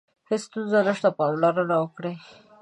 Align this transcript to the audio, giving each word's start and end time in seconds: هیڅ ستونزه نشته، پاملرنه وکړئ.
هیڅ 0.29 0.41
ستونزه 0.47 0.79
نشته، 0.87 1.09
پاملرنه 1.17 1.75
وکړئ. 1.79 2.15